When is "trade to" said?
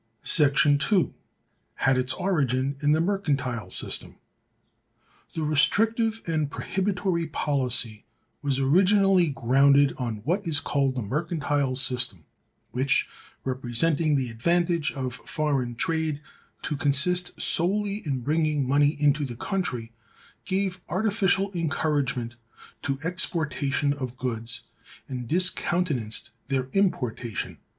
15.75-16.75